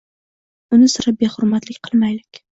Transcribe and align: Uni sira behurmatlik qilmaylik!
Uni 0.77 0.89
sira 0.95 1.13
behurmatlik 1.21 1.81
qilmaylik! 1.91 2.43